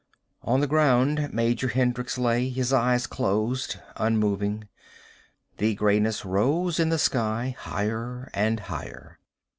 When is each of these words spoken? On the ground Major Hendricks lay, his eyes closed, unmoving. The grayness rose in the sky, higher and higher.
On 0.41 0.61
the 0.61 0.65
ground 0.65 1.31
Major 1.31 1.67
Hendricks 1.67 2.17
lay, 2.17 2.49
his 2.49 2.73
eyes 2.73 3.05
closed, 3.05 3.75
unmoving. 3.97 4.67
The 5.57 5.75
grayness 5.75 6.25
rose 6.25 6.79
in 6.79 6.89
the 6.89 6.97
sky, 6.97 7.55
higher 7.59 8.31
and 8.33 8.61
higher. 8.61 9.19